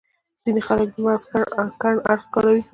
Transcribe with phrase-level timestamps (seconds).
[0.43, 1.21] ځينې خلک د مغز
[1.81, 2.61] کڼ اړخ کاروي.